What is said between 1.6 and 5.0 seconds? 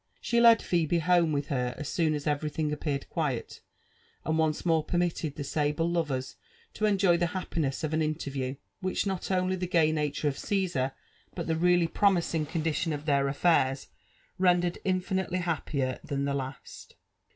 as soon as everything appeared quiet, and once more